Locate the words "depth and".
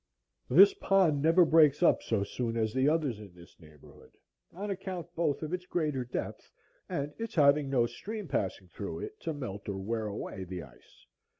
6.03-7.13